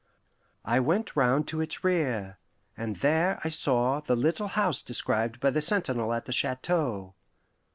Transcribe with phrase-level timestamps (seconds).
[0.65, 2.39] I went round to its rear,
[2.75, 7.13] and there I saw the little house described by the sentinel at the chateau.